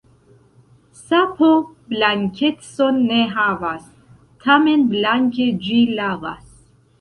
Sapo 1.01 1.49
blankecon 1.93 2.97
ne 3.11 3.19
havas, 3.35 3.85
tamen 4.47 4.89
blanke 4.95 5.47
ĝi 5.69 5.85
lavas. 6.03 6.43